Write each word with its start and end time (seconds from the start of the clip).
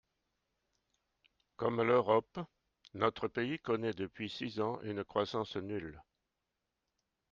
Comme 1.57 1.83
l’Europe, 1.83 2.39
notre 2.95 3.27
pays 3.27 3.59
connaît 3.59 3.93
depuis 3.93 4.31
six 4.31 4.59
ans 4.59 4.81
une 4.81 5.03
croissance 5.03 5.55
nulle. 5.57 6.01